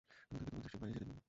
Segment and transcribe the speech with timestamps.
[0.29, 1.19] তাদেরকে তোমার দৃষ্টির বাইরে যেতে দিও না।